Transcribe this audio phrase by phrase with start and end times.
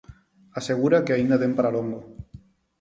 [0.59, 1.99] Asegura que aínda ten para longo.